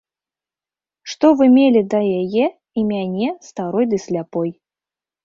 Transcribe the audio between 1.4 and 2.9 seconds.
вы мелі да яе і